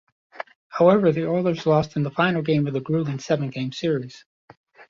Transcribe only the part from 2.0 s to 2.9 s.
the Final game of a